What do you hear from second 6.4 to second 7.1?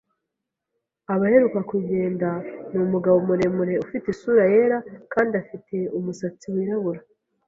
wirabura.